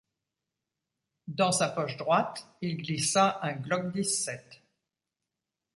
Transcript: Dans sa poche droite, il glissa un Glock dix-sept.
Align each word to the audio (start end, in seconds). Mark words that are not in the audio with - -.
Dans 1.27 1.51
sa 1.51 1.69
poche 1.69 1.95
droite, 1.95 2.47
il 2.61 2.75
glissa 2.79 3.37
un 3.43 3.53
Glock 3.53 3.93
dix-sept. 3.93 4.63